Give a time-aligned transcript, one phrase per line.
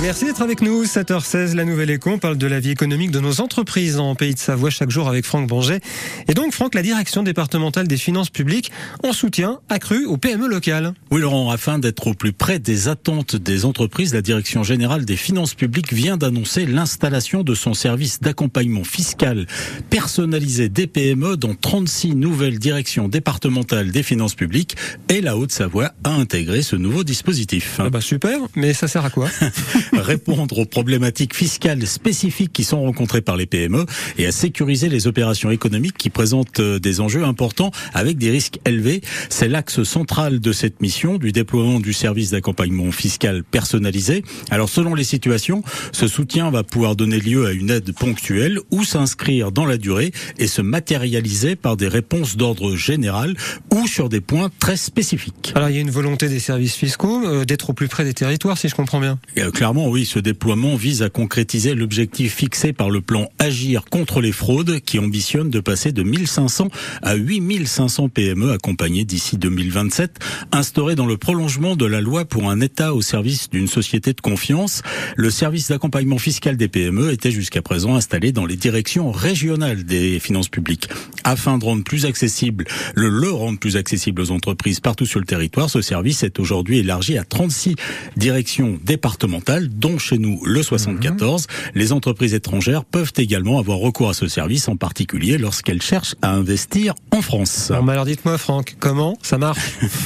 [0.00, 0.84] Merci d'être avec nous.
[0.84, 2.10] 7h16, la Nouvelle Éco.
[2.10, 5.08] On parle de la vie économique de nos entreprises en Pays de Savoie chaque jour
[5.08, 5.80] avec Franck Banger.
[6.28, 8.70] Et donc, Franck, la direction départementale des finances publiques
[9.02, 10.94] en soutien accru aux PME locales.
[11.10, 15.16] Oui, Laurent, afin d'être au plus près des attentes des entreprises, la direction générale des
[15.16, 19.46] finances publiques vient d'annoncer l'installation de son service d'accompagnement fiscal
[19.90, 24.76] personnalisé des PME dans 36 nouvelles directions départementales des finances publiques
[25.08, 27.80] et la Haute-Savoie a intégré ce nouveau dispositif.
[27.80, 29.28] Ah bah super, mais ça sert à quoi?
[29.92, 33.86] répondre aux problématiques fiscales spécifiques qui sont rencontrées par les PME
[34.18, 38.58] et à sécuriser les opérations économiques qui présentent euh, des enjeux importants avec des risques
[38.64, 39.00] élevés.
[39.28, 44.24] C'est l'axe central de cette mission du déploiement du service d'accompagnement fiscal personnalisé.
[44.50, 48.84] Alors selon les situations, ce soutien va pouvoir donner lieu à une aide ponctuelle ou
[48.84, 53.36] s'inscrire dans la durée et se matérialiser par des réponses d'ordre général
[53.72, 55.52] ou sur des points très spécifiques.
[55.54, 58.14] Alors il y a une volonté des services fiscaux euh, d'être au plus près des
[58.14, 59.18] territoires si je comprends bien.
[59.38, 64.20] Euh, clairement oui, ce déploiement vise à concrétiser l'objectif fixé par le plan Agir contre
[64.20, 66.68] les fraudes qui ambitionne de passer de 1500
[67.02, 70.18] à 8500 PME accompagnées d'ici 2027,
[70.50, 74.20] instauré dans le prolongement de la loi pour un État au service d'une société de
[74.20, 74.82] confiance.
[75.16, 80.18] Le service d'accompagnement fiscal des PME était jusqu'à présent installé dans les directions régionales des
[80.18, 80.88] finances publiques.
[81.28, 85.26] Afin de rendre plus accessible, le, le rendre plus accessible aux entreprises partout sur le
[85.26, 87.74] territoire, ce service est aujourd'hui élargi à 36
[88.16, 91.46] directions départementales dont chez nous le 74.
[91.74, 96.32] Les entreprises étrangères peuvent également avoir recours à ce service, en particulier lorsqu'elles cherchent à
[96.32, 97.70] investir en France.
[97.70, 99.60] alors dites-moi Franck, comment ça marche?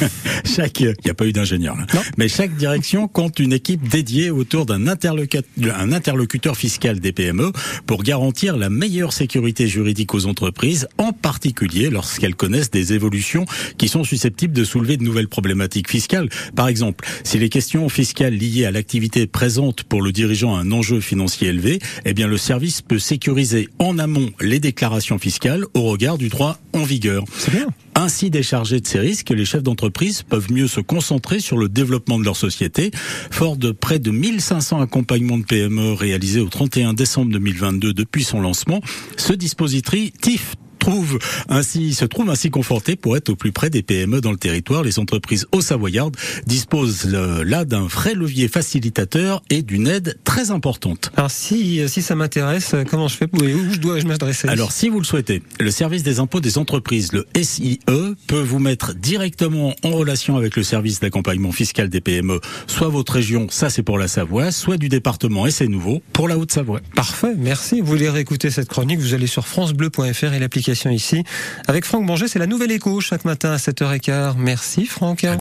[0.44, 1.86] Chaque, il n'y a pas eu d'ingénieur là.
[2.18, 5.44] Mais chaque direction compte une équipe dédiée autour d'un interlocuteur,
[5.92, 7.52] interlocuteur fiscal des PME
[7.86, 13.44] pour garantir la meilleure sécurité juridique aux entreprises, en particulier lorsqu'elles connaissent des évolutions
[13.78, 16.28] qui sont susceptibles de soulever de nouvelles problématiques fiscales.
[16.54, 21.00] Par exemple, si les questions fiscales liées à l'activité présente pour le dirigeant un enjeu
[21.00, 26.18] financier élevé, eh bien le service peut sécuriser en amont les déclarations fiscales au regard
[26.18, 27.24] du droit en vigueur.
[27.36, 27.68] C'est bien.
[27.94, 32.18] Ainsi déchargés de ces risques, les chefs d'entreprise peuvent mieux se concentrer sur le développement
[32.18, 32.90] de leur société.
[33.30, 38.40] Fort de près de 1500 accompagnements de PME réalisés au 31 décembre 2022 depuis son
[38.40, 38.80] lancement,
[39.16, 44.20] ce dispositif trouve ainsi, se trouve ainsi conforté pour être au plus près des PME
[44.20, 44.82] dans le territoire.
[44.82, 46.10] Les entreprises au Savoyard
[46.46, 51.12] disposent euh, là d'un vrai levier facilitateur et d'une aide très importante.
[51.16, 53.28] Alors si, si ça m'intéresse, comment je fais?
[53.32, 57.26] Où dois-je m'adresser Alors si vous le souhaitez, le service des impôts des entreprises, le
[57.40, 57.78] SIE,
[58.26, 63.12] peut vous mettre directement en relation avec le service d'accompagnement fiscal des PME, soit votre
[63.12, 66.80] région, ça c'est pour la Savoie, soit du département et c'est nouveau pour la Haute-Savoie.
[66.96, 67.80] Parfait, merci.
[67.80, 71.24] Vous voulez réécouter cette chronique, vous allez sur francebleu.fr et l'application ici.
[71.68, 74.34] Avec Franck Banger, c'est la nouvelle écho chaque matin à 7h15.
[74.36, 75.24] Merci Franck.